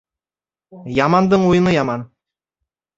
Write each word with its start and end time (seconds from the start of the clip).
Ямандың 1.01 1.47
уйыны 1.53 1.77
яман 1.79 2.11